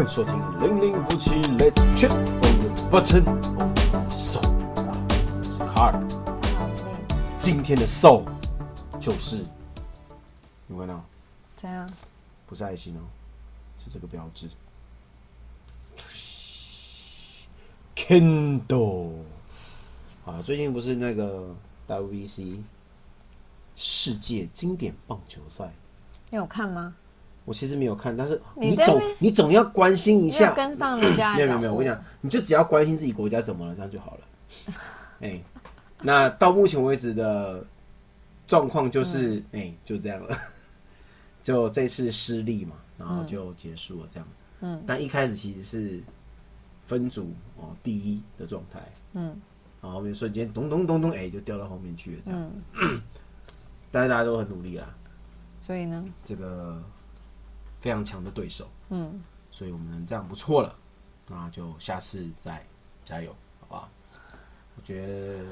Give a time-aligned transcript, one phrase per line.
[0.00, 3.22] 欢迎收听零零夫妻，Let's check from the button
[3.58, 4.74] of soul。
[4.74, 5.04] 大家好，
[5.36, 5.92] 我是卡尔。
[6.56, 6.84] 好是
[7.38, 8.24] 今天的 soul
[8.98, 9.40] 就是
[10.68, 11.04] 有没有看到？
[11.54, 11.90] 怎样？
[12.46, 13.00] 不是爱心哦，
[13.84, 14.48] 是这个标志。
[17.94, 19.16] Kindle
[20.24, 21.54] 啊，最近不是那个
[21.86, 22.62] WBC
[23.76, 25.74] 世界经典棒球赛，
[26.30, 26.96] 你有看吗？
[27.50, 30.52] 我其实没有看，但是你总你总要关心一下。
[30.54, 34.74] 跟上人家的没有没有没有，我跟你讲，你就只要关心自己国家怎么了，这样就好了。
[35.20, 35.42] 哎、
[36.00, 37.66] 那到目前为止的
[38.46, 40.38] 状况就是，哎、就这样了。
[41.42, 44.28] 就这次失利嘛，然后就结束了这样。
[44.60, 46.00] 嗯，但一开始其实是
[46.86, 48.78] 分组哦第一的状态，
[49.14, 49.36] 嗯，
[49.82, 52.50] 然后后面瞬间咚咚咚咚，哎、就掉到后面去了这样。
[52.80, 53.02] 嗯，
[53.90, 54.94] 但是大家都很努力啦，
[55.66, 56.80] 所以呢，这个
[57.80, 60.76] 非常强的对手，嗯，所以我们这样不错了，
[61.26, 62.64] 那就下次再
[63.04, 63.88] 加油，好吧？
[64.76, 65.44] 我觉得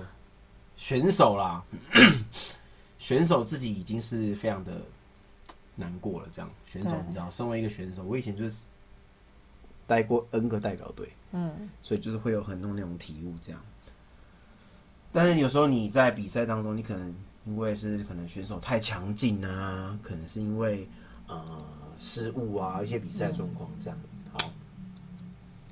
[0.76, 1.62] 选手啦，
[2.98, 4.82] 选手自己已经是非常的
[5.74, 6.28] 难过了。
[6.30, 8.64] 这样，选手你知道，身为一个选手，我以前就是
[9.86, 13.60] 带过 N 个代表队，嗯，所以就是会有很多那种体悟这样。
[15.10, 17.14] 但是有时候你在比赛当中，你可能
[17.46, 20.86] 因为是可能选手太强劲啊，可能是因为
[21.26, 21.42] 呃
[21.98, 23.98] 失误啊，一些比赛状况这样。
[24.32, 24.50] 好，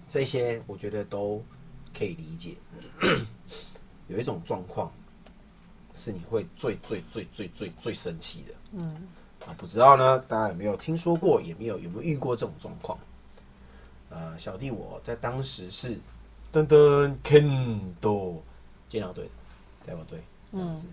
[0.08, 1.42] 这些我觉得都
[1.96, 2.56] 可以理解。
[4.08, 4.92] 有一种状况
[5.94, 9.08] 是你会最最最最最最生气的，嗯，
[9.46, 12.98] 啊，不知道呢，大家有没有听说过，也没有有没有遇过这种状况？
[14.10, 15.98] 呃，小弟我在当时是
[16.52, 18.36] 噔噔 Kendo
[18.88, 19.30] 剑道队的
[19.84, 20.86] 代表队这样子。
[20.86, 20.92] 好，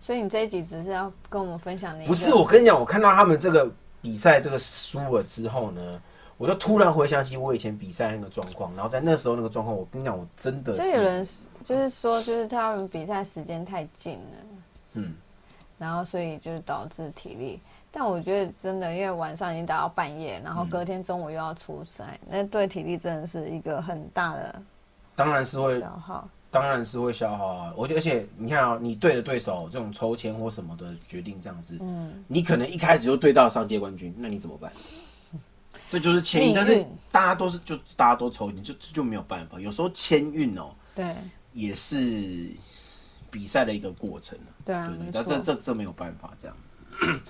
[0.00, 3.70] 所以你这一集只是要跟我们分享你不是我跟你讲，我看到他们这个
[4.00, 6.02] 比赛这个输了之后呢，
[6.38, 11.28] 我就突然回想起我以前比赛那个状况，然后在那时候那个状况，我跟你讲，我真的是所以有人
[11.62, 14.36] 就是说，就是他们比赛时间太近了，
[14.94, 15.14] 嗯，
[15.78, 17.60] 然后所以就是导致体力。
[17.92, 24.62] 但我觉得真的，因为晚上已经打到半夜，然后隔天中午又要出赛，那对体力真的是一个很大的
[25.16, 26.28] 当然是会消耗。
[26.50, 27.72] 当然是会消耗啊！
[27.76, 34.72] 我觉得，而且你看啊、你对的对手这种抽签或什么的决定这样子，嗯，你可能一开始就对到上届冠军，那你怎么办？
[35.88, 39.60] 这就是签运，但是大家都是就大家都抽，你就就没有办法。
[39.60, 41.14] 有时候签运哦，对
[41.52, 42.48] 也是
[43.30, 44.50] 比赛的一个过程啊。
[44.64, 45.38] 对啊，对对没，但这。
[45.40, 46.56] 这这没有办法这样。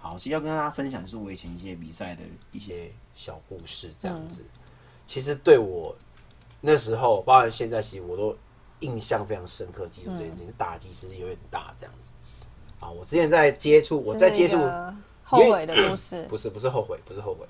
[0.00, 2.22] 好，其实要跟大家分享就是我以前一些比赛的
[2.52, 4.44] 一些小故事，这样子。
[5.06, 5.94] 其实对我
[6.60, 8.36] 那时候，包含现在，其实我都
[8.80, 12.10] 印象非常深刻，记住这件事情，打击其实有点大这样子。
[12.84, 14.58] 啊，我之前在接触，我在接触
[15.24, 16.24] 后悔的故事。
[16.28, 17.46] 不是不是后悔，不是后悔，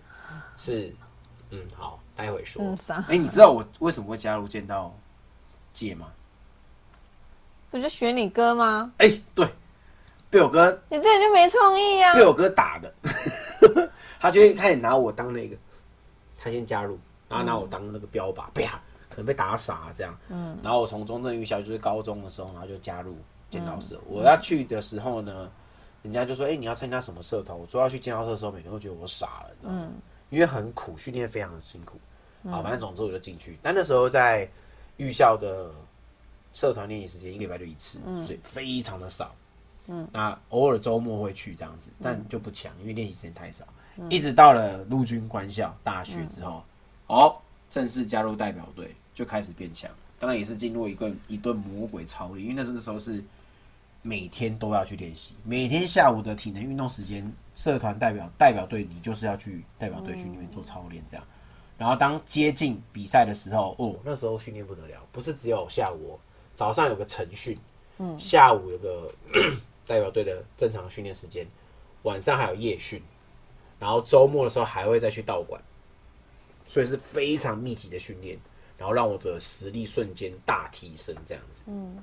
[0.56, 0.94] 是
[1.50, 2.62] 嗯好，待会说。
[3.08, 4.96] 哎、你知道我为什么会加入剑道
[5.74, 6.08] 界吗？
[7.70, 8.90] 不就学你哥吗？
[8.96, 9.46] 哎、对，
[10.30, 12.14] 被我哥你这人就没创意啊！
[12.14, 12.94] 被我哥打的，
[14.18, 15.54] 他就会开始拿我当那个，
[16.38, 18.87] 他先加入，然后拿我当那个标靶，啪，可
[19.18, 20.16] 能被打傻这样。
[20.28, 23.16] 嗯，然后我从中正预校就是高中的时候，然后就加入
[23.50, 24.00] 剑道社。
[24.06, 25.50] 我要去的时候呢，
[26.02, 29.90] 人家就说：“哎、你要参加什么社团？”我说要去剑道社的时候，每个人都觉得我傻了，你知道吗？
[30.30, 31.98] 因为很苦，训练非常的辛苦。
[32.44, 34.48] 好，反正总之我就进去，但那时候在
[34.96, 35.70] 预校的
[36.52, 39.34] 社团练习时间一个礼拜就一次，所以非常的少。
[40.12, 43.64] 那偶尔周末会去这样子，但就不强，因为练习时间太少。
[44.10, 46.62] 一直到了陆军官校大学之后，
[47.06, 47.34] 哦，
[47.70, 49.90] 正式加入代表队，就开始变强。
[50.20, 53.22] 当然也是经过一个一顿魔鬼操练，因为那时候那时候是
[54.00, 61.26] 每天都要去练习，每天下午的体能运动时间，社团代表代表队你就是要去代表队去里面做操练这样。
[61.76, 66.18] 然后当接近比赛的时候，哦，那时候训练不得了，不是只有下午哦，
[66.54, 67.58] 早上有个晨训，
[67.98, 69.12] 嗯，下午有个
[69.84, 71.44] 代表队的正常训练时间，
[72.02, 73.02] 晚上还有夜训，
[73.80, 75.60] 然后周末的时候还会再去道馆，
[76.66, 78.38] 所以是非常密集的训练，
[78.78, 81.98] 然后让我的实力瞬间大提升，这样子，嗯，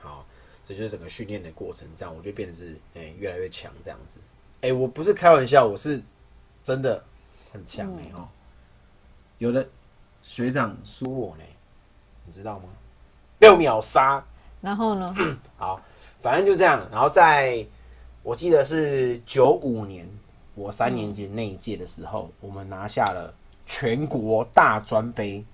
[0.00, 0.24] 好，
[0.64, 4.18] 这就是整个训练的过程，这样我就变得是哎、越来越强这样子，
[4.62, 6.02] 哎、我不是开玩笑，我是
[6.62, 7.04] 真的
[7.52, 8.26] 很强哎、哦。
[9.38, 9.68] 有的
[10.22, 11.44] 学长输我呢，
[12.24, 12.68] 你知道吗？
[13.38, 14.24] 被我秒杀。
[14.60, 15.14] 然后呢？
[15.56, 15.80] 好，
[16.20, 16.84] 反正就这样。
[16.90, 17.64] 然后在
[18.24, 20.08] 我记得是九五年，
[20.56, 23.32] 我三年级那一届的时候，我们拿下了
[23.64, 25.44] 全国大专杯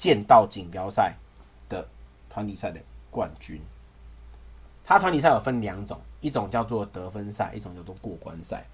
[0.00, 1.14] 剑道锦标赛
[1.68, 1.86] 的
[2.30, 2.80] 团体赛的
[3.10, 3.60] 冠军。
[4.82, 8.64] 他团体赛有分两种，一种叫做得分赛，一种叫做过关赛。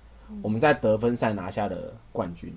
[0.41, 2.57] 我们在得分赛拿下的冠军，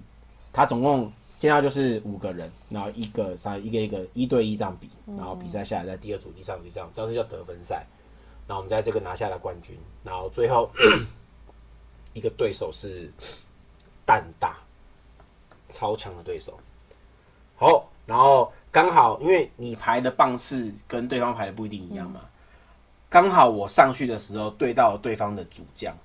[0.54, 4.88] 他总共见到就是五个人，然后一个三一个一个一对一这样比，
[5.18, 7.88] 然后比赛下来在第二组、第三组、第三组，这样是叫得分赛。
[8.48, 10.70] 然后我们在这个拿下了冠军，然后最后
[12.14, 13.12] 一个对手是
[14.06, 14.58] 蛋大，
[15.70, 16.60] 超强的对手。
[17.58, 22.22] 好，然后刚好因为你排的棒次跟对方排的不一定一样嘛，
[23.10, 25.98] 刚好我上去的时候对到对方的主将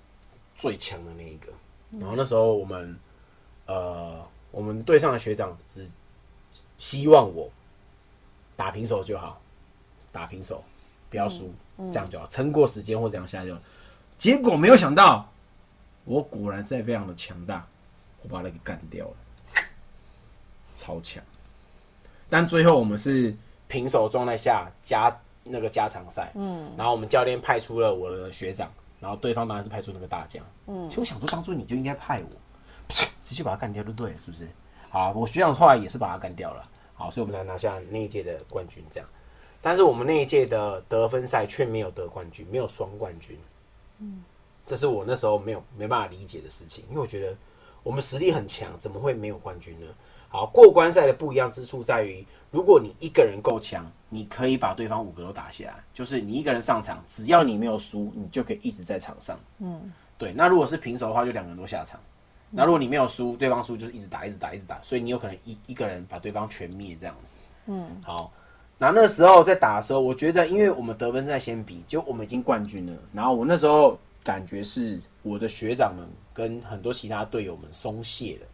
[0.56, 1.52] 最强的那一个，
[2.00, 2.98] 然后那时候我们
[3.66, 5.90] 呃我们队上的学长只
[6.78, 7.50] 希望我
[8.56, 9.40] 打平手就好，
[10.10, 10.64] 打平手
[11.10, 11.52] 不要输，
[11.92, 13.60] 这样就好，撑过时间或怎样下就好。
[14.16, 15.30] 结果没有想到，
[16.04, 17.66] 我果然是非常的强大，
[18.22, 19.14] 我把他给干掉了，
[20.74, 21.22] 超强。
[22.34, 23.32] 但最后我们是
[23.68, 32.36] 平手状态下加那个加长赛，嗯，然后我们教练派出了我的学长，然后对方当然是派出那个大将，嗯，其实我想说当初你就应该派我，
[33.20, 34.48] 直接把他干掉就对了，是不是？
[34.90, 36.64] 好，我学长后来也是把他干掉了，
[36.94, 39.08] 好，所以我们才拿下那一届的冠军，这样。
[39.62, 43.38] 但是我们那一届的得分赛却没有得冠军，没有双冠军，
[44.00, 44.24] 嗯，
[44.66, 47.36] 这是我那时候没有没办法理解的事情，因为我觉得
[47.84, 49.86] 我们实力很强，怎么会没有冠军呢？
[50.34, 55.74] 好，过关赛的不一样之处在于，如果你一个人够强，你可以把对方五个都打下来。
[55.94, 59.38] 就是你一个人上场，只要你没有输，你就可以一直在场上。
[59.60, 60.32] 嗯，对。
[60.32, 62.00] 那如果是平手的话，就两个人都下场。
[62.50, 64.76] 那如果你没有输，对方输，就是一直打，一直打，一直打。
[64.82, 67.36] 所以你有可能一一个人把对方全灭这样子。
[67.66, 68.32] 嗯，好。
[68.76, 72.92] 那那时候在打的时候，我觉得，因为我们得分赛先比，就我们已经冠军了。
[73.12, 78.46] 然后我那时候感觉是我的学长们跟很多其他队友们松懈了。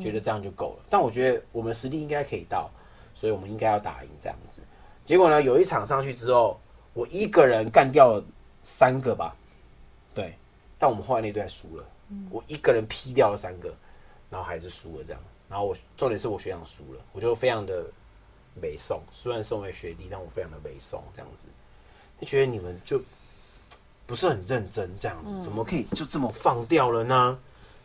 [0.00, 2.70] 觉得这样就够了，但我觉得我们实力应该可以到，
[3.14, 4.62] 所以我们应该要打赢这样子。
[5.04, 6.58] 结果呢，有一场上去之后，
[6.94, 8.24] 我一个人干掉了
[8.60, 9.36] 三个吧，
[10.14, 10.34] 对，
[10.78, 11.84] 但我们后来那队还输了，
[12.30, 13.74] 我一个人劈掉了三个，
[14.30, 15.22] 然后还是输了这样。
[15.48, 17.84] 然后我重点是我学长输了，我就非常的
[18.54, 21.46] 没送，虽然身为学弟，但我非常的没送这样子。
[22.20, 23.02] 就觉得你们就
[24.06, 27.38] 不是很认真这样子，怎么可以就这么放掉了呢？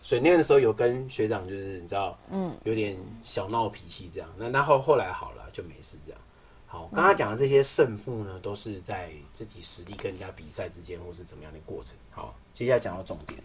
[0.07, 4.29] 所以那个时候有跟学长，就是你知道，嗯，有点小闹脾气这样。
[4.37, 6.21] 那那后后来好了，就没事这样。
[6.65, 11.93] 好，刚刚讲的这些胜负呢，都是在自己实力跟人家比赛之间，或是怎么样的过程。
[12.09, 13.37] 好，接下来讲到重点，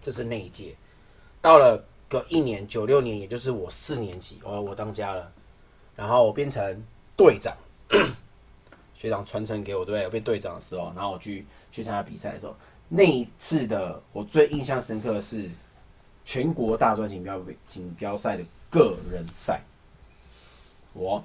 [0.00, 0.74] 这是那一届，
[1.42, 5.30] 到了隔一年，九六年，也就是我四年级，哦，我当家了，
[5.94, 6.82] 然后我变成
[7.14, 7.54] 队长，
[8.94, 12.56] 学长传承给我，对，我变队长的时候，然后我去去参加比赛的时候。
[12.88, 15.50] 那一次的我最印象深刻的是
[16.24, 19.60] 全国大专锦标锦标赛的个人赛，
[20.94, 21.22] 我，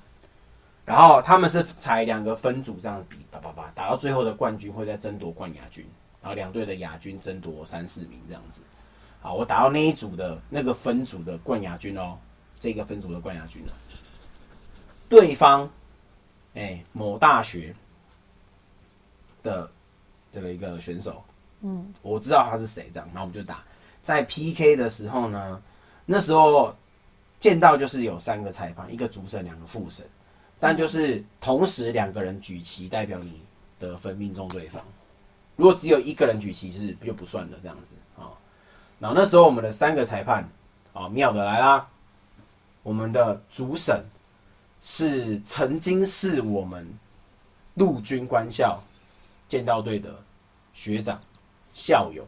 [0.86, 5.86] 然后他们是采两个分组这样比，叭叭叭，打到最后的冠军会在争夺冠亚军，
[6.21, 8.62] 然后两队的亚军争夺三四名这样子。
[9.21, 12.18] 好，我打到那一组的那个分组的冠亚军哦，
[12.60, 13.71] 这个分组的冠亚军呢，
[15.07, 15.69] 对方，
[16.56, 17.74] 哎，某大学
[19.42, 19.71] 的
[20.33, 21.24] 这个一个选手。
[21.65, 23.63] 嗯，我知道他是谁，这样，然后我们就打。
[24.01, 25.62] 在 PK 的时候呢，
[26.06, 26.75] 那时候
[27.39, 30.06] 见到就是有三个裁判，一个主审，两个副审，
[30.60, 33.39] 但就是同时两个人举旗代表你
[33.80, 34.84] 得分命中对方。
[35.55, 38.27] 如果只有一个人举旗是就不算的这样子啊。
[39.00, 40.46] 然后那时候我们的三个裁判
[40.91, 41.88] 啊，妙的来啦，
[42.82, 44.03] 我们的主审
[44.82, 46.86] 是曾经是我们
[47.75, 48.84] 陆军官校
[49.48, 50.13] 剑道队的
[50.74, 51.17] 学长。
[51.74, 52.25] 校友，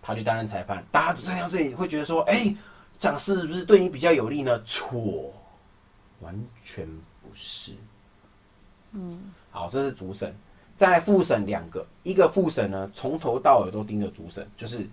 [0.00, 2.54] 他去担任裁判，大家在这里会觉得说，哎，
[2.98, 4.62] 这样是不是对你比较有利呢？
[4.62, 5.32] 错，
[6.20, 6.86] 完全
[7.20, 7.72] 不是。
[8.92, 10.34] 嗯，好，这是主审，
[10.76, 14.88] 再来副审两个，一个副审呢，从头到尾都盯着主审，就是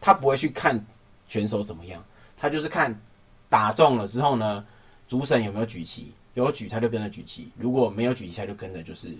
[0.00, 0.78] 他不会去看
[1.26, 2.04] 选手怎么样，
[2.36, 2.94] 他就是看
[3.48, 4.64] 打中了之后呢，
[5.08, 9.16] 主审有没有举旗，有举他就跟着举旗，如果没有举旗他就跟着就是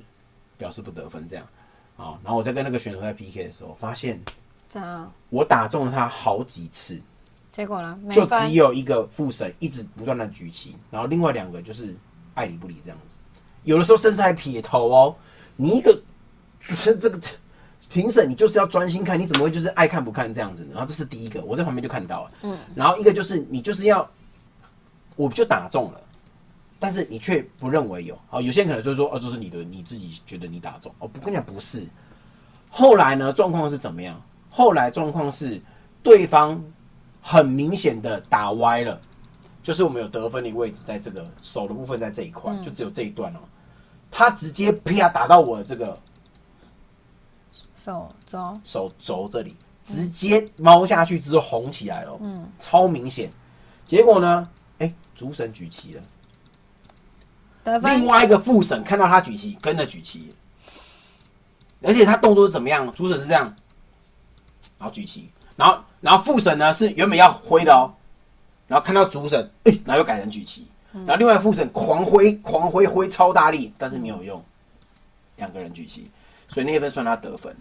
[0.58, 1.46] 表示不得分这样。
[1.96, 4.20] 啊，然后我在跟那个选手在 PK 的时候，发现，
[4.68, 7.00] 这样，我打中了他好几次，
[7.52, 11.94] 结果呢，就只有一个副审一直不断的举旗，然后另外两个就是
[12.34, 13.14] 爱理不理这样子，
[13.64, 15.14] 有的时候甚至还撇头哦。
[15.54, 15.92] 你一个
[16.66, 17.20] 就是这个
[17.90, 20.70] 评审，你就是要专心看，你怎么会就是爱看不看这样子呢？
[20.72, 24.08] 然后这是第一个，我在旁边就看到了，嗯，然后一个就是你就是要，
[25.14, 26.00] 我就打中了。
[26.82, 31.86] 但是你却不认为有，好，有些人可能就是说，哦，这是你的，你自己觉得你打中，哦，不跟你讲不是。
[32.70, 34.20] 后来呢，状况是怎么样？
[34.50, 35.62] 后来状况是
[36.02, 36.60] 对方
[37.20, 39.00] 很明显的打歪了，
[39.62, 43.38] 就是我们有得分的位置在这个手的部分，在这一块，就只有这一段哦。
[44.10, 45.96] 他直接啪打到我的这个
[47.76, 53.30] 手肘，手肘这里，直接猫下去之后红起来了，嗯，超明显。
[53.86, 56.02] 结果呢，哎，主审举旗了，
[57.64, 60.28] 得分另外一个副审看到他举旗，跟着举旗，
[61.82, 62.92] 而且他动作是怎么样？
[62.94, 63.44] 主审是这样，
[64.78, 67.92] 然后举旗，然后然后副审呢是原本要挥的哦，
[68.66, 74.42] 然后看到主审，哎，然后又改成举旗，然后另外副审狂挥狂挥挥超大力，但是没有用，
[75.36, 76.10] 两个人举旗，
[76.48, 77.54] 所以那一分算他得分。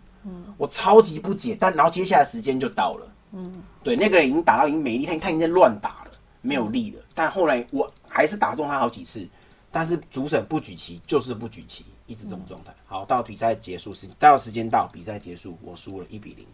[0.56, 7.02] 我超级不解，但然后接下来时间就到了，嗯，对，那个人已经打到已经没力，他他已经在乱打了，没有力了。
[7.16, 9.28] 但后来我还是打中他好几次，
[9.72, 12.76] 但是主审不举旗就是不举旗，一直这种状态。
[12.86, 16.46] 好，到比赛结束时，到时间到，比赛结束，我输了一比零，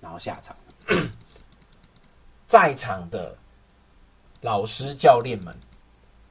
[0.00, 0.56] 然后下场，
[2.46, 3.36] 在场的
[4.40, 5.52] 老师教练们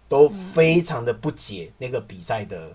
[0.08, 2.74] 都非常的不解那个比赛的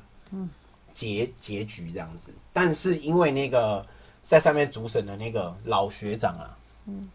[0.93, 3.87] 结结局这样子，但是因为那个
[4.21, 6.57] 在上面主审的那个老学长啊，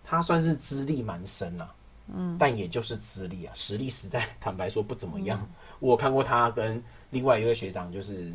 [0.04, 1.76] 他算是资历蛮深了、
[2.14, 5.48] 嗯，但也就是资历啊，实力实在坦白说不怎么样。
[5.82, 8.32] 我看过他跟另外一位学长就是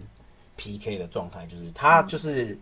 [0.56, 2.58] PK 的状态，就是他就是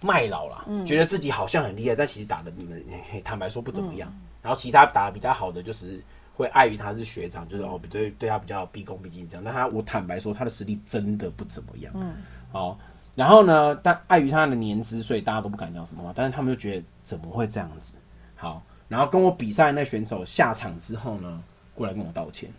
[0.00, 2.84] 卖老啦，觉得自己好像很厉害，但其实打的你们
[3.22, 4.12] 坦白说不怎么样。
[4.42, 6.02] 然后其他打的比他好的就是
[6.34, 9.44] 会碍于他是学长，就是哦对对他比较毕恭毕敬这样。
[9.44, 11.92] 但他我坦白说他的实力真的不怎么样。
[11.94, 12.16] 嗯，
[12.50, 12.76] 好，
[13.14, 16.12] 然后呢，但碍于他的年资，所以大家都不敢讲什么话。
[16.16, 17.94] 但是他们就觉得怎么会这样子？
[18.34, 21.40] 好，然后跟我比赛那选手下场之后呢，
[21.74, 22.50] 过来跟我道歉。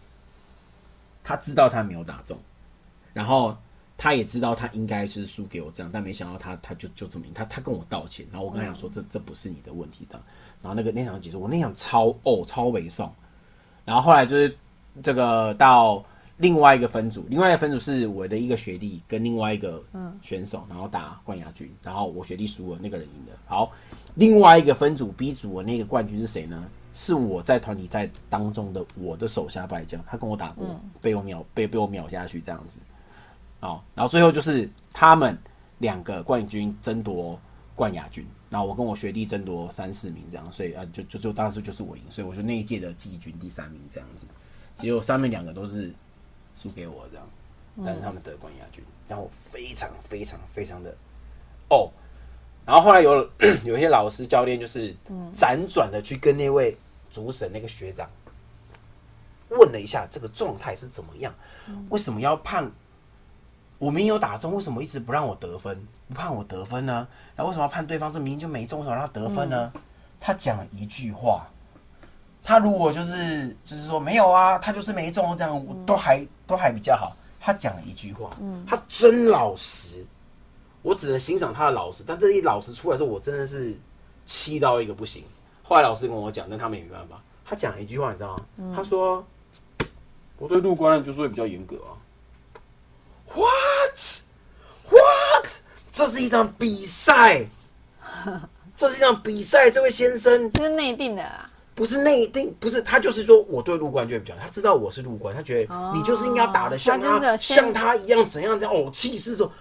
[1.23, 2.37] 他知道他没有打中，
[3.13, 3.55] 然后
[3.97, 10.21] 他也知道他应该是输给我这样，但没想到他他就就这么赢，他他跟我道歉，然后我跟他讲说这这不是你的问题的，
[10.61, 13.09] 然后那个那场结束，我那场超哦超猥送，
[13.85, 14.53] 然后后来就是
[15.01, 16.03] 这个到
[16.37, 19.81] 另外一个分组，另外一个分组是我的一个学弟跟另外一个
[20.21, 23.39] 选手，然后打冠亚军，然后我学弟输了，那个人赢了。
[23.45, 23.71] 好，
[24.15, 26.65] 另外一个分组 B 组的那个冠军是谁呢？
[26.93, 32.79] 是我在团体赛当中的我的手下败将，他跟我打过，被我秒被被我秒下去这样子。
[33.61, 35.37] 哦，然后最后就是他们
[35.79, 37.39] 两个冠军争夺
[37.75, 44.27] 冠亚军，然后我跟我学弟争夺三四名这样，所以啊就就就当时就是我赢，所以我就那一届的季军第三名这样子。
[44.77, 45.93] 结果上面两个都是
[46.55, 47.27] 输给我这样，
[47.83, 50.95] 但是他们得冠亚军，然后我非常非常非常的
[51.69, 51.89] 哦。
[52.65, 53.29] 然后后来有
[53.65, 54.95] 有一些老师教练就是
[55.35, 56.77] 辗转的去跟那位
[57.13, 58.09] 主审那个学长
[59.49, 61.33] 问了一下这个状态是怎么样，
[61.89, 62.69] 为什么要判
[63.77, 67.07] 我明明有打中，为什么一直不让我得分，不判我得分呢？
[67.35, 69.71] 然后为什么要判对方这明明就没中，为什么让他得分呢？
[70.19, 71.47] 他讲了一句话，
[72.41, 77.15] 他如果就是就是说没有啊，他就是没中，这样我都还都还比较好。
[77.39, 78.31] 他讲了一句话，
[78.67, 80.03] 他真老实。
[80.81, 83.73] 我只能欣赏他的老实，但这一老实出来之后，我真的是
[84.25, 85.23] 气到一个不行。
[85.63, 87.19] 后来老师跟我讲，但他们也没办法。
[87.45, 88.73] 他讲了一句话，你知道吗？
[88.75, 89.25] 他说
[90.37, 91.95] ：“我对入关就是会比较严格啊。
[93.33, 93.99] ”What?
[94.89, 95.47] What?
[95.91, 97.45] 这是一场比赛，
[98.75, 99.71] 这是一场比赛。
[99.71, 109.51] 这位先生这是内定的啊，不是内定，不是他就是说我对入关就会比较，他知道我是入关，他觉得你就是应该打的像他像他一样怎样怎样哦，气势说。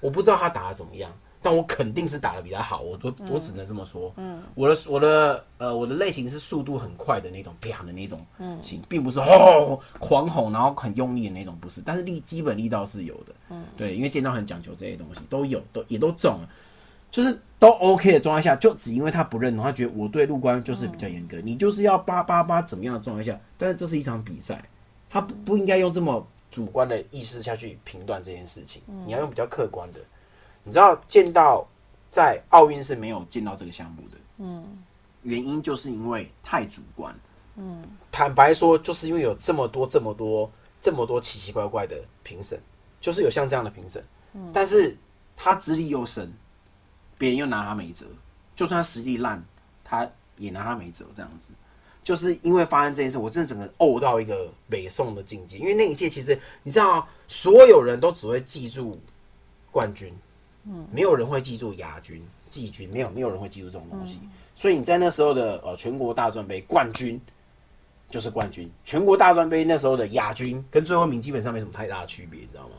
[0.00, 1.10] 我不知道他打的怎么样，
[1.44, 2.80] 但我肯定是打的比他好。
[2.80, 4.10] 我我我只能这么说。
[4.16, 8.24] 嗯，我的我的呃我的类型是速度很快的那种，啪的那种
[8.62, 11.82] 型，并不是吼狂吼然后很用力的那种，不是。
[11.84, 13.34] 但是力基本力道是有的。
[13.50, 16.48] 嗯，对，因为剑道很讲究这些东西，都有都也都中了，
[17.10, 24.64] 就是都 OK 的状态下，就只因为他不认同，他觉得我对入关就是比较严格，你就是要八八八怎么样的状态下，但是这是一场比赛，
[25.10, 30.00] 他不不应该用这么主观的意识下去评断这件事情，你要用比较客观的。
[30.64, 31.64] 你知道见到
[32.10, 34.64] 在奥运是没有见到这个项目的，嗯，
[35.22, 37.14] 原因就是因为太主观，
[37.56, 42.58] 嗯，坦白说，就是因为有这么多、这么多、这么多奇奇怪怪的评审，
[43.00, 44.96] 就是有像这样的评审，嗯，但是
[45.36, 46.32] 他资历又深，
[47.18, 48.06] 别人又拿他没辙，
[48.56, 49.42] 就算他实力烂，
[49.84, 51.52] 他也拿他没辙，这样子。
[52.02, 55.56] 就是因为发生这件事，我真的整个呕到一个北宋的境界。
[55.56, 59.00] 因为那一届其实你知道，所有人都只会记住
[59.70, 60.14] 冠军，
[60.66, 64.20] 嗯，没有人会记住亚军、季军，没有没有人会记住这种东西。
[64.56, 67.20] 所以你在那时候的呃全国大专杯冠军
[68.08, 72.76] 就是冠军，全国大专杯那时候的亚军跟最后一名基本上没什么太大的区别，你知道吗？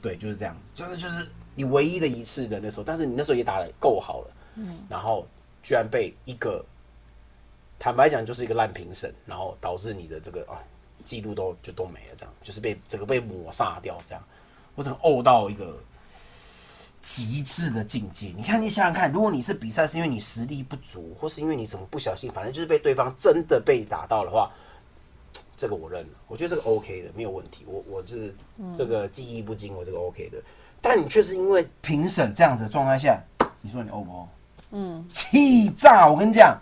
[0.00, 5.26] 对，就是这样子，就是就是你唯一的一次的那时候，但是你那时候也打的够好了，嗯，然后
[5.62, 6.64] 居然被一个。
[7.78, 10.56] 坦白讲，就是一个烂评审，然后导致你的这个啊
[11.04, 14.24] 记录都就都没了，这样就是被整个被抹杀掉，这样
[14.74, 15.78] 我整个呕到一个
[17.06, 18.34] 极致的境界。
[18.36, 24.50] 你看，你想想看，如果你是比赛是因为你实力不足，或是因为你怎么不小心，反正就是被对方真的被打到的话，
[25.56, 27.64] 这个我认了，我觉得这个 OK 的，没有问题。
[27.68, 28.34] 我我就是
[28.76, 30.38] 这个技艺不精，我这个 OK 的。
[30.82, 33.22] 但你却是因为评审这样子的状态下，
[33.60, 34.28] 你说你 O 不 O？
[34.72, 36.08] 嗯，气炸！
[36.08, 36.60] 我跟你讲，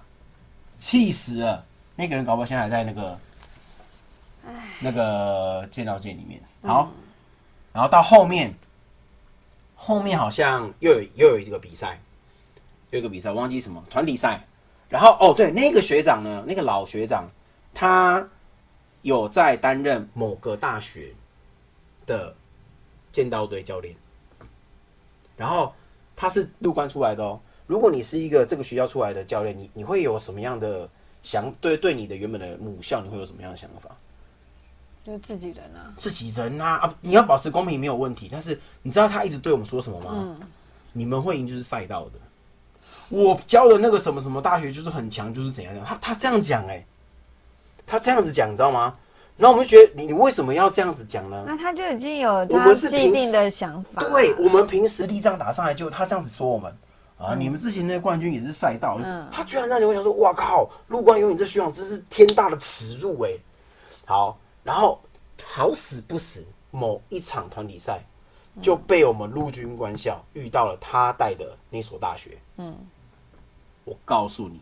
[0.76, 1.64] 气死了。
[1.96, 3.18] 那个人搞不好现在还在那个，
[4.80, 6.38] 那个剑道界里面。
[6.62, 6.92] 好，
[7.72, 8.54] 然后到后面，
[9.74, 12.00] 后面好像又有又有一个比赛，
[12.90, 14.44] 有一个比赛，忘记什么团体赛。
[14.88, 17.28] 然后哦，对，那个学长呢，那个老学长，
[17.72, 18.26] 他
[19.02, 21.12] 有在担任某个大学
[22.06, 22.34] 的
[23.12, 23.94] 剑道队教练。
[25.36, 25.74] 然后
[26.14, 27.40] 他是入关出来的哦。
[27.66, 30.88] 如果你是一个这个学校出来的教练，你你会有什么样的
[31.22, 33.90] 想对对你的原本的母校，你会有什么样的想法？
[35.04, 36.94] 就自己人啊，自己人啊啊！
[37.02, 40.10] 你要保持公平没有问题，但是你知道他一直对我们说什么吗？
[40.14, 40.40] 嗯，
[40.92, 42.12] 你们会赢就是赛道的。
[43.10, 45.84] 我教的那个什么什么大学就是很强，就是怎样样。
[45.84, 46.84] 他他这样讲哎，
[47.86, 48.90] 他这样子讲，你知道吗？
[49.36, 51.44] 然后我们就觉得你你为什么要这样子讲呢？
[51.46, 54.00] 那他就已经有他既定的想法。
[54.00, 56.72] 对，我们凭实力这样打上来，就他这样子说我们
[57.18, 63.30] 啊，你们之前那冠军也是赛道，嗯他居然让你会想说，哇靠，陆冠有你这学长，真是天大的耻辱哎！
[64.06, 65.00] 好，然后
[65.44, 68.02] 好死不死，某一场团体赛
[68.60, 72.36] 就被我们陆军官校遇到了他带的那所大学。
[72.56, 72.76] 嗯，
[73.84, 74.58] 我告诉你，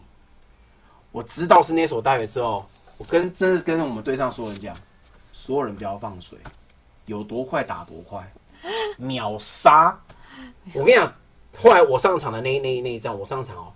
[1.10, 2.66] 我知道是那所大学之后。
[2.98, 4.76] 我跟真的跟我们队上所有人讲，
[5.32, 6.38] 所有人不要放水，
[7.06, 8.32] 有多快打多快，
[8.96, 9.98] 秒杀！
[10.72, 11.12] 我跟你讲，
[11.58, 13.72] 后来我上场的那那那一仗，我上场哦，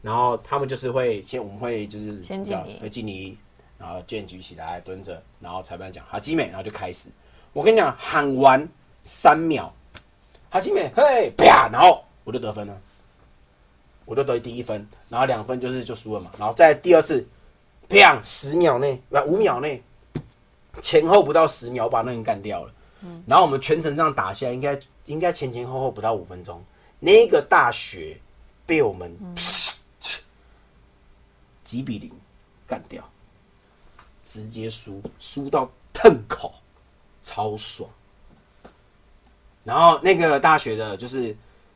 [0.00, 3.36] 然后他们就是会先我们会就是先敬礼，会敬礼，
[3.78, 7.10] 然后剑举起来蹲着，然后裁判讲好基美，然后就开始。
[7.52, 8.68] 我跟你讲，喊完
[9.02, 9.72] 三秒，
[10.50, 12.80] 好基美，嘿啪，然后我就得分了，
[14.04, 17.26] 我就得第一分，然后两分就是就输了嘛，然后在第二次。
[17.88, 18.20] 啪！
[18.20, 19.80] 十秒内，不五秒内，
[20.82, 22.72] 前后不到十秒，把那人干掉了。
[23.02, 26.60] 嗯，然后我们全程这样打下来，应该应该前前后后不到五分钟，
[26.98, 28.20] 那个大学
[28.66, 29.16] 被我们
[31.62, 32.10] 几比零
[32.66, 33.08] 干掉，
[34.26, 36.52] 直接输，输到腾口，
[37.22, 37.88] 超爽。
[39.62, 41.28] 然后那个大学的，就是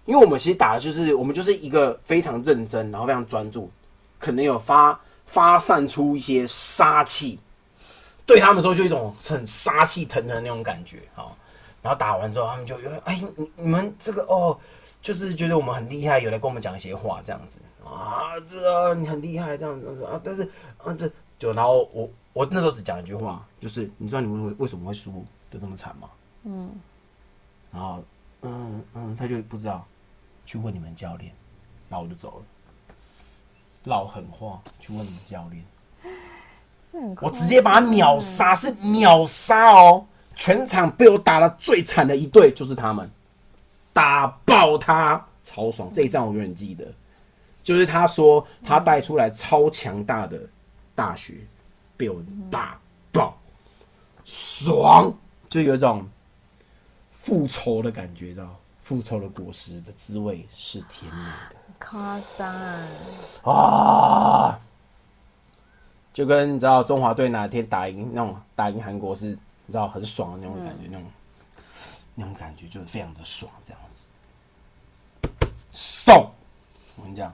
[0.05, 3.71] 因为我们其实打的就是我们就是一个非常认真，然后非常专注，
[4.19, 5.01] 可能有发。
[5.27, 7.39] 发散出一些杀气，
[8.27, 11.31] 对他们说就一种很杀气腾腾那种感觉啊。
[11.81, 14.59] 然后打完之后，他们就有哎，你你们这个哦，
[15.01, 20.21] 就是觉得我们很厉害，有来跟我们讲一些话这样子啊，这你很厉害这样子啊。
[20.25, 20.43] 但是
[20.79, 21.09] 啊，这
[21.39, 26.09] 就然后我我那时候只讲一句话，就是你知道你为为什么会输的这么惨吗？
[26.45, 26.71] 嗯。
[27.73, 28.03] 然后
[28.43, 29.87] 嗯嗯，他就不知道，
[30.45, 31.33] 去问你们教练，
[31.89, 32.45] 然后我就走了。
[33.85, 40.07] 老狠话去问你们教练，我直接把他秒杀，是秒杀哦！
[40.37, 43.11] 全场被我打的最惨的一队就是他们，
[43.93, 45.91] 打爆他，超爽！
[45.93, 46.87] 这一仗我永远记得，
[47.63, 50.41] 就是他说他带出来超强大的
[50.95, 51.39] 大学，
[52.01, 52.81] 被我打
[53.13, 53.37] 爆，
[54.25, 55.13] 爽！
[55.51, 56.09] 就有一种
[57.13, 61.57] 复仇的感觉，到复仇的果实的滋味是甜美的。
[61.79, 62.49] 夸张
[63.45, 64.59] 啊！
[66.15, 71.07] 就跟你知道中华队哪天打赢那种打赢韩国是，你知道很爽的那种感觉，那种
[72.15, 74.07] 那种感觉就是非常的爽，这样子。
[75.71, 76.33] 送，
[76.97, 77.31] 我跟你讲，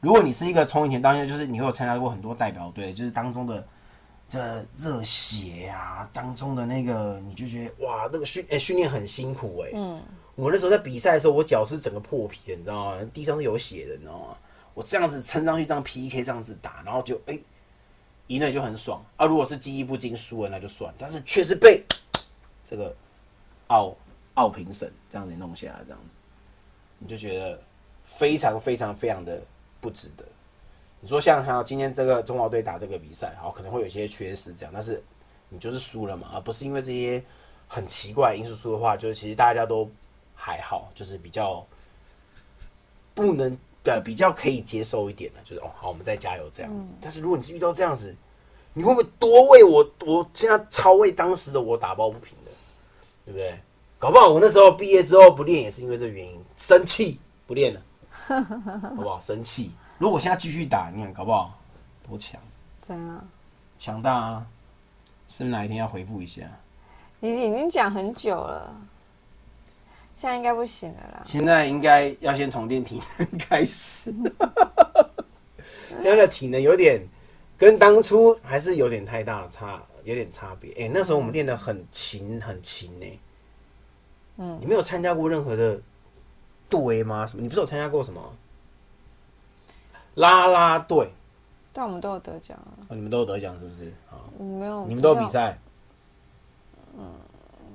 [0.00, 3.66] 如果你是一个从以前到现在，就是你会有参加过很多代表队，就是当中的
[4.28, 10.02] 这热血啊，当中的那个，你就觉得哇，那个训哎训练很辛苦哎，嗯。
[10.36, 13.10] 我那时候在比赛的时候，我脚是整个破皮的，你知道吗？
[13.14, 14.36] 地上是有血的，你知道吗？
[14.74, 17.38] 我这样子撑上去，这样 PK 这样子打，然后就哎
[18.26, 19.26] 赢了就很爽啊！
[19.26, 21.84] 如果是技艺不精输了那就算，但是却是被
[22.66, 22.92] 这个
[23.68, 23.94] 奥
[24.34, 26.16] 奥评审这样子弄下来，这样子
[26.98, 27.62] 你就觉得
[28.04, 29.40] 非常非常非常的
[29.80, 30.24] 不值得。
[31.04, 35.04] 你说像他今天这个中华队打这个比赛，好可能会有些缺失这样，但是
[35.50, 37.22] 你就是输了嘛，而不是因为这些
[37.68, 39.86] 很奇怪因素输的话，就是其实大家都。
[40.36, 41.64] 还好，就是比较
[43.14, 46.90] 不能的，比较可以接受一点的，就是哦，好，我们再加油这样子。
[47.00, 48.12] 但是如果你是遇到这样子，
[48.72, 49.88] 你会不会多为我？
[50.04, 52.50] 我现在超为当时的我打抱不平的，
[53.24, 53.56] 对不对？
[53.96, 57.80] 搞不好我那时候毕业之后不练，也是因为这原因，生气不练了，
[58.96, 59.20] 好不好？
[59.20, 59.70] 生气。
[59.98, 61.58] 如果现在继续打，你看搞不好
[62.08, 62.40] 多强？
[62.80, 63.28] 怎样？
[63.78, 64.46] 强大啊！
[65.28, 66.42] 是不是哪一天要回复一下？
[67.20, 68.74] 你已经讲很久了。
[70.14, 71.22] 现在应该不行了啦。
[71.24, 74.14] 现在应该要先从练体能开始，
[75.88, 77.00] 现在的体能有点
[77.56, 80.72] 跟当初还是有点太大差，有点差别。
[80.78, 83.20] 哎、那时候我们练的很勤很勤呢。
[84.36, 85.80] 嗯，你没有参加过任何的
[86.68, 87.26] 队吗？
[87.26, 87.42] 什么？
[87.42, 88.20] 你不是有参加过什么
[90.14, 91.10] 啦啦队？
[91.72, 93.86] 但我们都有得奖啊，哦，你们都有得奖是不是？
[94.08, 94.86] 啊，我没有。
[94.86, 95.26] 你们都有比？
[95.28, 95.58] 赛。
[96.96, 97.04] 嗯，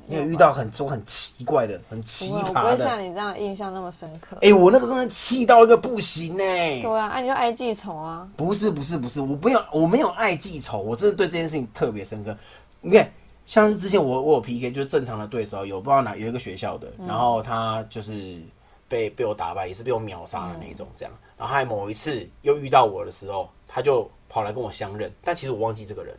[0.06, 2.62] 你有遇到很多很奇怪的、很奇葩的。
[2.62, 4.38] 不会像你这样印象那么深刻。
[4.42, 8.26] 哎、我那个真的气到一个不行呢、对啊，啊你就爱记仇啊。
[8.38, 12.34] 不是不是不是，我没有我没有爱记仇，我真的对这件事情特别深刻。
[12.80, 13.12] 你看，
[13.46, 18.42] 像是之前我我有 PK，就是正常的对手，有不知道哪有一个学校的，然后他就是
[18.88, 21.14] 被被我打败，也是被我秒杀的那种这样。
[21.40, 26.14] 然后还某一次又遇到我的时候，他就跑来跟我相认，但其实我忘记这个人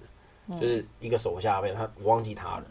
[0.48, 2.64] 了，就是一个手下被他我忘记他了。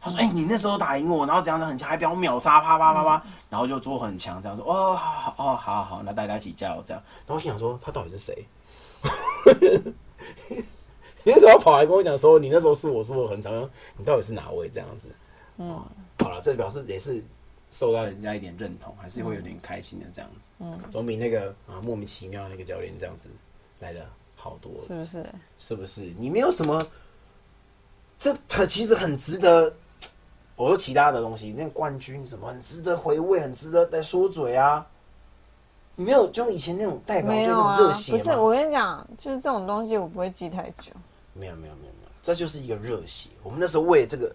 [0.00, 7.02] 他说：“哎、你那时候打赢我，然后怎样的很强，还被我秒杀，啪啪啪啪，然后就做很强，这样说哦，好好哦，好好好，那大家一起加油这样。
[7.26, 8.46] 然后我心想说，他到底是谁？
[11.24, 13.52] 你那时候跑来跟我讲说你那时候是我是我很长？
[13.96, 15.10] 你到底是哪位这样子？
[15.56, 15.84] 嗯，
[16.20, 17.20] 好了，这表示也是
[17.70, 20.48] 受到人家一点认同，还是会有点开心的这样子。
[20.58, 23.28] 嗯，总比那个啊莫名其妙那个教练这样子
[23.80, 24.82] 来的好多了。
[24.86, 25.26] 是不是？
[25.58, 26.12] 是不是？
[26.18, 26.86] 你没有什么，
[28.18, 29.72] 这它其实很值得。
[30.56, 34.84] 我说其他的东西，那个冠军什么很值得回味，很值得来说嘴啊。
[35.94, 38.18] 你没有就以前那种代表队那种热血吗？
[38.18, 40.92] 不是，我跟你讲，就是这种东西我不会记太久。
[41.32, 43.30] 没有没有没有没有，这就是一个热血。
[43.44, 44.34] 我们那时候为这个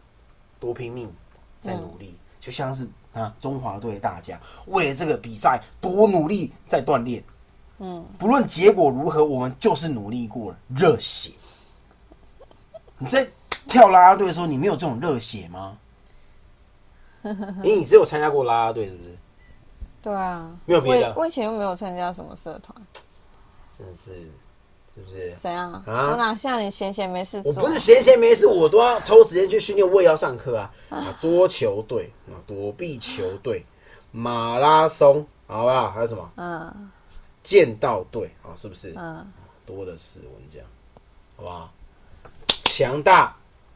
[0.62, 1.14] 多拼命
[1.60, 7.24] 在努力，就像是啊中华队大家为了这个比赛多努力在锻炼。
[7.80, 11.32] 嗯，不论结果如何，我们就是努力过了，热血。
[12.98, 13.26] 你在
[13.66, 15.78] 跳啦啦队的时候，你没有这种热血吗？
[17.24, 19.18] 因为你只有参加过啦啦队，是不是？
[20.02, 22.76] 对啊，没有别的我我以前又没有参加什么社团，
[23.78, 24.30] 真的是，
[24.96, 25.34] 是不是？
[25.40, 25.72] 怎样？
[25.86, 27.52] 啊我哪像你闲闲没事做？
[27.52, 30.72] 我不是闲闲没事，我都要抽时间去训练，我也要上课啊。
[30.90, 33.66] 啊，桌球队啊，躲避球队，
[34.12, 35.92] 马拉松，好不好？
[35.92, 36.32] 还有什么？
[36.36, 36.92] 嗯
[37.42, 38.94] 剑道队啊，是不是？
[38.96, 39.30] 嗯，
[39.66, 40.64] 多的是，我跟你讲，
[41.36, 41.70] 好不好？
[42.64, 43.36] 强大，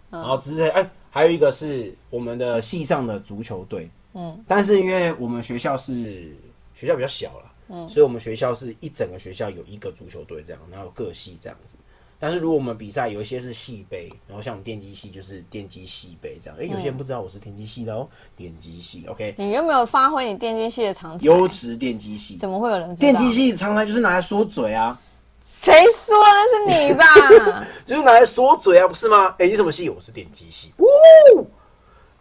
[0.10, 6.34] 然后只是哎，还有一个是我们的系上的足球队，嗯，但是因为我们学校是
[6.74, 11.76] 学校比较小了，嗯，所以我们学校是一整个学校有一个足球队这样，然后各系这样子。
[12.20, 21.24] 但是如果我们比赛有一些是系杯，然后像我们电机系就是电机系杯这样，哎、有些人不知道我是电机系的哦，电机系，OK，你有没有发挥你电机系的长才？
[21.26, 23.00] 优质电机系，怎么会有人知道？
[23.12, 25.00] 电机系常来就是拿来说嘴啊，
[25.44, 27.68] 谁说那是你吧？
[27.86, 29.36] 就是拿来说嘴啊，不是吗？
[29.38, 29.88] 哎、你什么系？
[29.88, 31.46] 我是电机系，呜，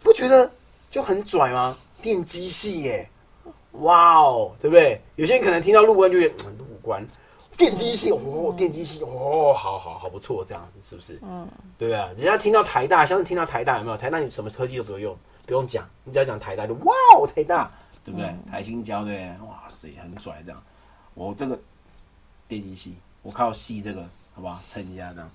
[0.03, 0.51] 不觉得
[0.91, 1.75] 就很拽吗？
[2.03, 3.09] 电机系耶，
[3.81, 5.01] 哇哦，对不对？
[5.15, 7.05] 有些人可能听到陆官就觉得 嗯，陆官，
[7.57, 11.19] 电机系哦，电机系哦，好好好不错，这样子是不是？
[11.23, 11.99] 嗯，对不对？
[12.23, 13.97] 人家听到台大，像是听到台大有没有？
[13.97, 17.71] 台大你什么科技都不用用，不用讲，你只要讲台大就哇哦，台大，
[18.03, 18.29] 对不对？
[18.49, 20.63] 台新交对哇塞，很拽这样。
[21.13, 21.59] 我这个
[22.47, 24.01] 电机系，我靠系这个，
[24.33, 24.59] 好不好？
[24.67, 25.29] 撑一下这样。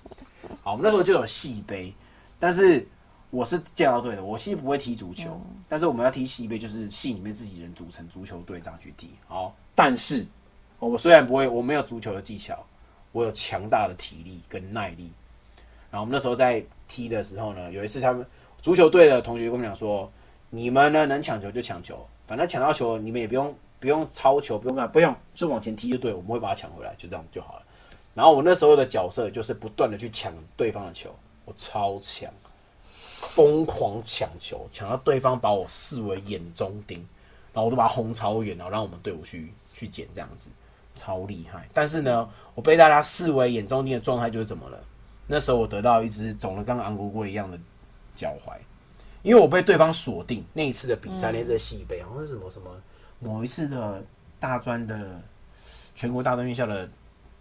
[0.61, 1.93] 好，我们那时候就有系杯，
[2.39, 2.85] 但是
[3.33, 9.09] 我是剑道队的，我系不会踢足球，但是我们要踢系杯，就是系里面自己人组成足球队这样去踢。
[9.27, 10.23] 好，但是
[10.77, 12.63] 我虽然不会，我没有足球的技巧，
[13.11, 15.11] 我有强大的体力跟耐力。
[15.89, 18.23] 然后我们那时候在踢的时候呢，有一次他们
[18.61, 20.07] 足球队的同学跟我们讲说，
[20.51, 27.63] 你们呢能抢球就抢球，反正抢到球你们也不用不用抄球，不用干，不用就往前踢就对，我们会把它抢回来，就这样就好了。
[28.13, 31.09] 然后我那时候的角色就是不断的去抢对方的球，
[31.45, 32.31] 我超强，
[33.29, 36.99] 疯狂抢球，抢到对方把我视为眼中钉，
[37.53, 40.49] 然后我都把它轰超远，然后让我们队伍去去捡这样子，
[40.95, 41.67] 超厉害。
[41.73, 44.77] 但是呢，我被大家视为眼中钉的状态就是怎么了？
[45.25, 47.57] 那时候我得到一只肿的跟昂古龟一样的
[48.13, 48.57] 脚踝，
[49.21, 50.45] 因为我被对方锁定。
[50.53, 52.69] 那一次的比赛，那次的系杯好像是什么什么
[53.19, 54.03] 某一次的
[54.39, 55.21] 大专的
[55.95, 56.89] 全国大专院校的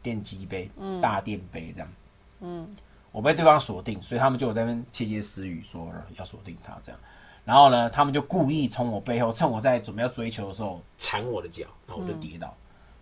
[0.00, 0.70] 电机杯、
[1.02, 1.88] 大电杯这样。
[2.40, 2.76] 嗯，
[3.12, 7.00] 我被对方锁定，所以他们就有在那边窃窃私语说呃要锁定他这样。
[7.44, 12.54] 然后呢，他们就故意从我背后，趁我在准备要追求的时候缠我的脚，然后我就跌倒，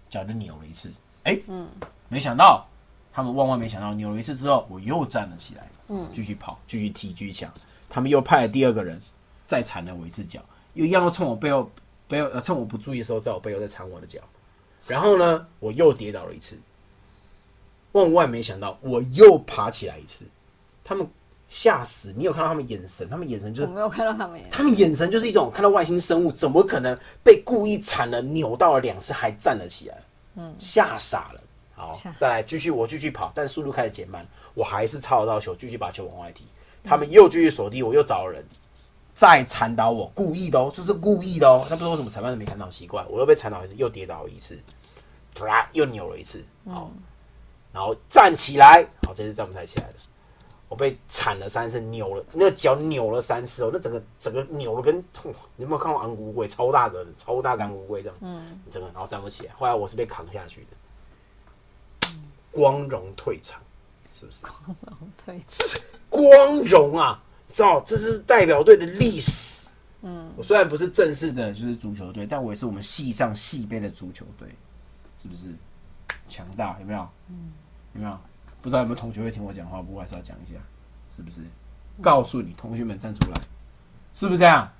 [0.08, 0.90] 脚就扭了一次。
[1.24, 1.68] 哎、嗯，
[2.08, 2.66] 没想到
[3.12, 7.52] 他们万万没想到，扭了一次之后，我又站了起来，嗯，继续跑，继续踢，继续抢。
[7.88, 9.00] 他们又派了第二个人，
[9.46, 10.40] 再缠了我一次脚，
[10.72, 11.70] 又一样的趁我背后
[12.08, 14.20] 背后呃趁我不注意的时候，在我背后再缠我的脚。
[14.86, 16.58] 然后呢，我又跌倒了一次。
[17.92, 20.24] 万万没想到，我又爬起来一次。
[20.84, 21.06] 他们
[21.48, 22.12] 吓死！
[22.16, 23.08] 你有看到他们眼神？
[23.08, 29.98] 他们眼神就是我没有看到他们眼他们眼神就是一种看到外星生物，怎么可能被故意铲了、扭到了两次还站了起来？
[30.36, 31.42] 嗯，吓傻了。
[31.74, 36.44] 好，再来继续，我继续跑，但速度开始减慢，我还是抄得到球，继续把球往外踢。
[36.84, 38.44] 他们又继续锁定我，又找人
[39.14, 41.66] 再铲倒我，故意的哦，这是故意的哦。
[41.70, 44.58] 那不知道为什么裁判都没看到，奇怪，我又被铲倒一次，又跌倒一次，
[45.34, 46.90] 啪，又扭了一次，好，
[47.72, 49.94] 然后站起来，好，这次站不太起来了。
[50.68, 56.46] 我被铲了三次，扭了那个脚扭了三次哦，那整个整个扭了跟，痛你有没有看过昂古龟？
[56.46, 59.52] 超大个的，超大个昂古龟这样，嗯，整个然后站不起来。
[59.54, 62.08] 后来我是被扛下去的，
[62.52, 63.60] 光荣退场，
[64.12, 64.42] 是不是？
[64.42, 67.20] 光荣退场，光荣啊！
[67.50, 69.70] 知道这是代表队的历史。
[70.02, 74.48] 嗯，我虽然不是正式的，就是足球队，但我也是我们系上系杯的足球队，
[75.20, 75.48] 是不是？
[76.30, 77.06] 强大有没有？
[77.28, 77.52] 嗯，
[77.94, 78.18] 有没有？
[78.62, 80.54] 不知道有没有同学会听我讲话，不过还是要讲一下，
[81.14, 81.42] 是不是？
[82.00, 83.40] 告诉你，同学们站出来，
[84.14, 84.70] 是不是这样？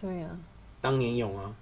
[0.00, 0.38] 所以呢，
[0.80, 1.54] 当年勇啊，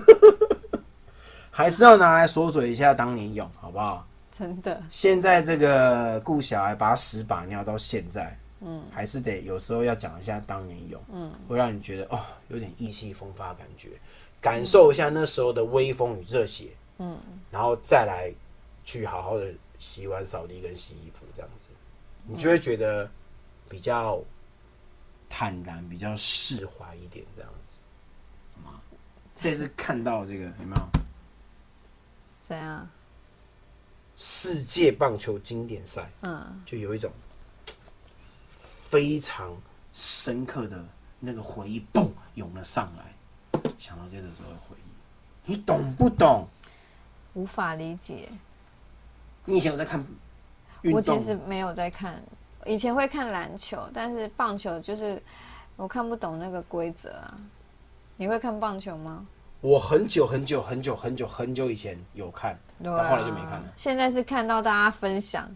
[1.50, 4.06] 还是要拿来说嘴一下当年勇，好不好？
[4.30, 13.90] 真的，现在这个顾小孩把屎把尿到现在，嗯，还是得有时候要讲一下当年勇，嗯，会让你觉得哦，有点意气风发的感觉，
[14.42, 17.16] 感受一下那时候的微风与热血，嗯，
[17.48, 18.30] 然后再来
[18.84, 21.68] 去好好的洗碗、扫地跟洗衣服，这样子，
[22.26, 23.08] 你就会觉得
[23.68, 24.20] 比较
[25.30, 27.68] 坦然、比较释怀一点，这样子，
[28.56, 28.80] 好吗？
[29.36, 30.82] 这次看到这个有没有？
[32.42, 32.90] 怎样？
[34.16, 37.10] 世界棒球经典赛，嗯，就有一种
[38.58, 39.56] 非常
[39.92, 40.84] 深刻的
[41.20, 43.14] 那个回忆，嘣涌了上来。
[43.82, 46.46] 想到这个时候的回忆，你懂不懂？
[47.34, 48.28] 无法理解。
[49.44, 49.98] 你以前有在看
[50.84, 51.18] 我动？
[51.18, 52.22] 其实没有在看，
[52.64, 55.20] 以前会看篮球，但是棒球就是
[55.74, 57.34] 我看不懂那个规则啊。
[58.16, 59.26] 你会看棒球吗？
[59.60, 63.64] 我很久很久很久很久很久以前有看，但后来就没看了。
[63.76, 65.50] 现在是看到大家分享，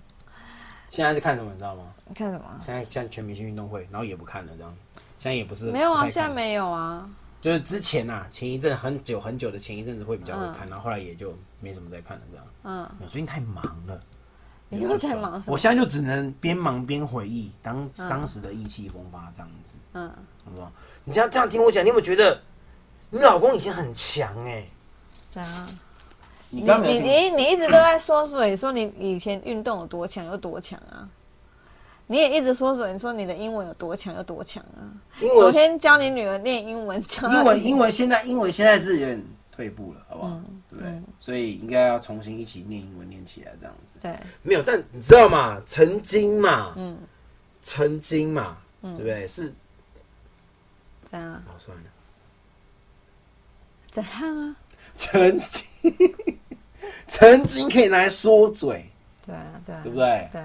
[0.90, 1.52] 现在是看什么？
[1.52, 1.84] 你知道吗？
[2.08, 2.60] 你看什么？
[2.64, 4.76] 现在现在全明星运动会，然后也不看了，这样。
[5.20, 7.08] 现在也不是没有啊，现在没有啊。
[7.46, 12.44] 就是之前呐、前一阵很久很久的前一阵子会比较会嗯看，然后后来也就没什么再看了，这样。
[12.64, 14.00] 嗯，我最近太忙了。
[14.68, 15.52] 你又在忙什么？
[15.52, 20.11] 我现在就只能边忙边回忆当当时的意气风发这样子，嗯，
[20.44, 20.72] 好不好？
[21.04, 22.37] 你这样这样听我讲，你有没有觉得
[23.11, 24.66] 你老公以前很强哎、
[25.28, 25.68] 怎样？
[26.50, 31.09] 你你你你你一直都在说嘴，说你以前运动有多强有多强啊！
[32.06, 34.86] 你也一直说嘴，说你的英文有多强有多强啊！
[35.20, 40.40] 英文昨天教你女儿念英文，教英文英文现在英文现在是有点退步了，好不好？
[40.70, 40.92] 对不对？
[41.18, 43.98] 所以应该要重新一起念英文念起来这样子。
[44.00, 45.60] 对，没有，但你知道吗？
[45.66, 46.96] 曾经嘛，嗯，
[47.60, 49.26] 曾经嘛，对不对？
[49.26, 49.52] 是，
[51.10, 51.42] 怎样？
[51.46, 51.84] 好算了，
[53.90, 54.56] 怎样啊？
[54.96, 55.64] 曾经，
[57.08, 58.88] 曾经可以拿来说嘴，
[59.26, 60.28] 对啊，对啊，对不对？
[60.32, 60.42] 对，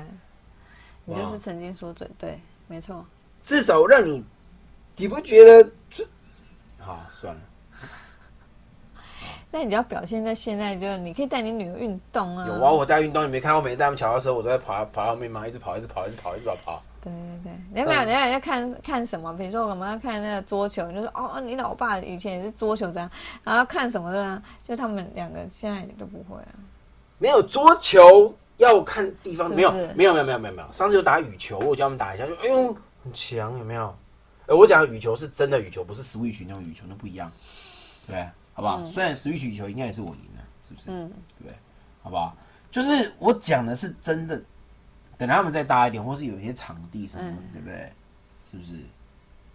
[1.15, 3.05] 你就是曾经说嘴，对，没错。
[3.43, 4.23] 至少让你，
[4.95, 6.05] 你不觉得这？
[6.79, 7.41] 好，算了。
[9.51, 12.47] 那你就要表现在现在，就是你可以带你女儿运动啊。
[12.47, 16.83] 有啊，我带运动，你没看我每次带他们桥的时候，我都在跑跑到后面嘛，一直跑，一直跑，一直跑，一直跑跑。
[17.03, 18.01] 对对对，你有没有？
[18.01, 19.35] 人家人家看看什么？
[19.35, 23.09] 比如说我们要看那个桌球，你就说哦，你老爸以前也是桌球这样，
[23.43, 24.43] 然后看什么的呢？
[24.63, 26.53] 就他们两个现在都不会啊。
[27.17, 30.71] 没有桌球要看地方，没有没有没有没有没有没有。
[30.71, 33.95] 上次有打羽球，我教他们打一下，就哎呦很强，有没有？
[34.47, 37.31] 哎，我讲的羽球是真的羽球，不是 Switch 那种羽球，那不一样，
[38.07, 38.27] 对？
[38.53, 38.83] 好不好？
[38.85, 40.85] 虽然 Switch 羽球应该也是我赢了，是不是？
[40.89, 41.11] 嗯，
[41.41, 41.55] 对？
[42.03, 42.35] 好不好？
[42.69, 44.41] 就是我讲的是真的，
[45.17, 47.91] 等他们再大一点，或是有一些场地什么的，嗯对不对？
[48.49, 48.73] 是不是？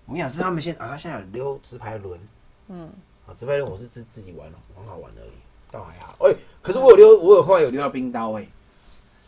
[0.06, 2.20] 我跟你讲，是他们现啊，他现在有溜直排轮，
[2.68, 2.90] 嗯，
[3.26, 5.30] 啊，直排轮我是自自己玩了，很好玩而已，
[5.70, 6.16] 倒还好。
[6.26, 8.46] 哎、可是我有溜，我有后来有溜到冰刀哎、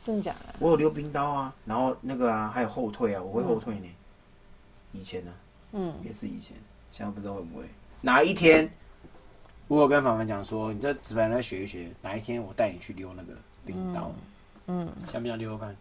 [0.09, 0.55] 真的假的？
[0.59, 3.87] 我有溜冰刀啊，然后那个啊，还有后退啊，我会后退呢。
[4.93, 5.31] 以前呢、
[5.73, 6.57] 嗯，也是以前，
[6.91, 7.65] 现在不知道会不会。
[8.01, 8.73] 哪一天，
[9.67, 13.35] 我有跟凡凡讲说，你在直排轮学一学，哪一天我带你去溜那个
[13.67, 14.11] 冰刀，
[14.69, 15.77] 嗯，想不想溜溜看？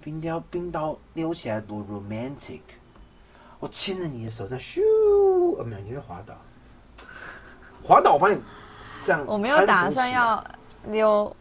[0.00, 2.60] 冰雕冰刀溜起来多 romantic，
[3.58, 4.80] 我牵着你的手在咻，
[5.58, 6.34] 哦没有，你会滑倒，
[7.82, 8.40] 滑倒我发现
[9.04, 9.24] 这样。
[9.26, 10.44] 我没有打算，要
[10.86, 11.36] 溜，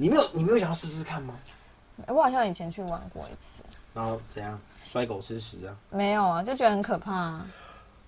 [0.00, 1.34] 你没有你没有想要试试看吗？
[2.06, 5.76] 我好像以前去玩过一次，然后怎样摔狗吃屎啊？
[5.90, 7.46] 没有啊，就觉得很可怕、啊，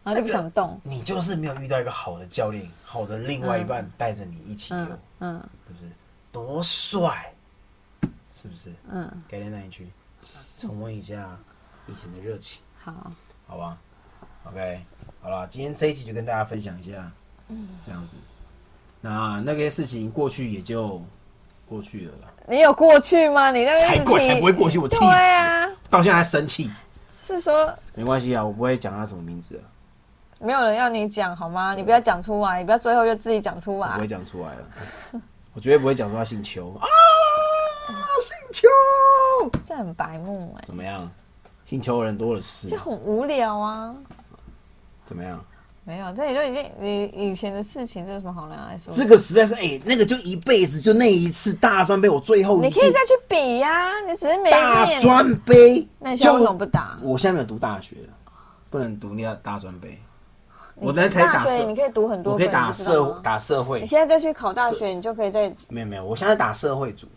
[0.05, 0.81] 然后就不想动。
[0.85, 5.93] 你就是没有遇到一个好的教练，好的另外一半带着你一起游，嗯嗯，是不是？
[6.31, 7.35] 多帅，
[8.33, 8.73] 是不是？
[8.89, 9.91] 嗯，改天带你去
[10.57, 11.37] 重温一下
[11.89, 13.11] 以前的热情，好，
[13.49, 13.77] 好吧
[14.45, 14.81] ？OK，
[15.21, 17.11] 好了，今天这一集就跟大家分享一下，
[17.49, 18.17] 嗯这样子。
[19.01, 21.03] 那那些事情过去也就
[21.71, 23.53] 过去了啦，你有过去吗？
[23.53, 26.69] 你那个才过才不会过去，我气死对，啊，到现在还生气。
[27.25, 29.63] 是说没关系啊，我不会讲他什么名字啊，
[30.41, 31.77] 没有人要你讲好吗？
[31.77, 34.07] 你不要讲出来，你不要最后就自己讲出来我不会。
[34.09, 35.23] 讲出来了，
[35.55, 36.83] 我绝对不会讲出他姓邱啊，
[38.21, 38.69] 姓邱，
[39.65, 41.09] 这很白目哎、怎么样？
[41.65, 43.95] 姓邱的人多的是就，很无聊啊。
[45.07, 45.45] 怎么样？
[45.91, 48.95] 没有，这也就已经你以前的事情，这有什么好拿来说？
[48.95, 55.03] 这个实在是哎、那个就一辈子就那一次大专杯，我最后你可以再去比呀、你只是没大念。
[55.03, 56.97] 专杯，那你现在为什么不打？
[57.03, 58.15] 我现在没有读大学了，
[58.71, 59.99] 不能读那大专杯。
[60.77, 67.09] 我你在台打大学社，你可以读很多，我可以打社吗打社会你，现在再去考大学，你就可以再没有没有，我现在打社会组，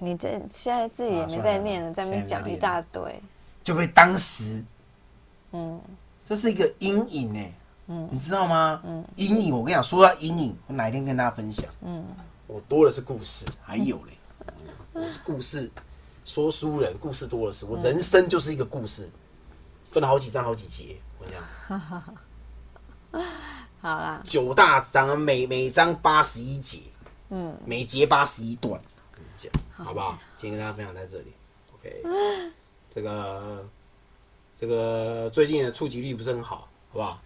[0.00, 3.02] 你这现在自己也没在念了，在那边讲一大堆。
[3.62, 4.64] 就被当时
[5.52, 5.80] 嗯，
[6.30, 7.52] 这是一个阴影哎、
[8.08, 8.80] 你知道吗？
[8.84, 11.66] 嗯，阴影，我跟你讲，说到阴影，我哪一天跟大家分享。
[11.80, 12.06] 嗯，
[12.46, 14.12] 我多的是故事，还有嘞，
[14.92, 15.68] 我是故事
[16.24, 17.66] 说书人，故事多的是。
[17.66, 19.10] 我人生就是一个故事，
[19.90, 20.96] 分了好几章好几节。
[21.18, 21.36] 我跟你
[23.10, 23.20] 讲，
[23.82, 26.78] 好啦，九大章，每每章八十一节，
[27.30, 30.16] 嗯，每节八十一段，跟你讲，好不好？
[30.36, 31.32] 今天跟大家分享在这里
[31.74, 32.04] ，OK。
[32.88, 33.68] 这个
[34.60, 37.18] 这个最近的触及率不是很好，好不好？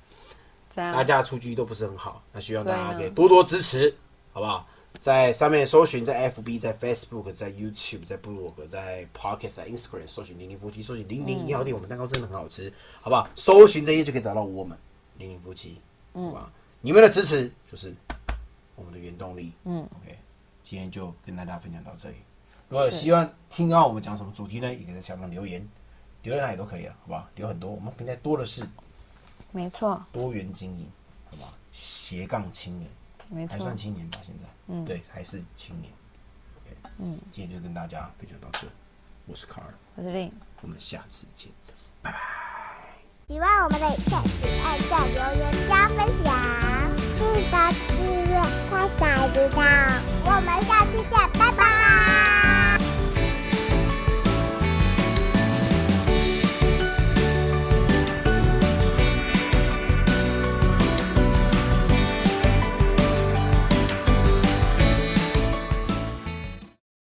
[0.73, 3.93] 大家的出局都不是很好，那希望大家给多多支持，
[4.33, 4.65] 好不好？
[4.99, 13.29] 在上面搜寻，在 FB、在 Facebook、在 YouTube、在部落格、在 Podcast、在 Instagram 搜寻零零夫妻，搜寻零零一号店，我们蛋糕真的很好吃，好不好？
[13.35, 14.79] 搜寻这些就可以找到我们
[15.19, 15.81] 零零夫妻，
[16.13, 16.53] 好吧？
[16.83, 17.93] 你们的支持就是
[18.77, 19.51] 我们的原动力。
[19.65, 20.17] 嗯，OK，
[20.63, 22.15] 今天就跟大家分享到这里。
[22.69, 25.69] 如果有希望听到我们讲什么主题呢，也可以在下方留言，
[26.25, 27.29] 留在哪里都可以啊，好不好？
[27.37, 28.67] 留很多，我们平台多的是。
[29.53, 30.91] 没错，多元经营，
[31.31, 31.53] 好不好？
[31.71, 32.91] 斜杠青年，
[33.29, 34.19] 没错还算，青年吧？
[34.27, 35.93] 现在，嗯，对，还是青年。
[36.57, 38.67] OK，嗯，今天就跟大家分享到这，
[39.27, 40.33] 我是卡尔，我是令，
[40.63, 41.53] 我们下次见。
[42.03, 42.19] 拜拜
[43.29, 49.61] 喜欢我们的影片，请按下留言加分享，记得订阅，开小铃铛。
[50.27, 52.24] 我们下期见，拜拜。